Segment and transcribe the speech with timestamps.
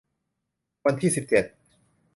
[0.85, 1.45] วันที่ สิบเจ็ด